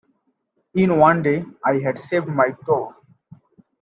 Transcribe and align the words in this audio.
In 0.73 0.97
one 0.97 1.21
day, 1.21 1.45
I 1.63 1.75
had 1.75 1.99
saved 1.99 2.25
my 2.27 2.55
Tour. 2.65 2.95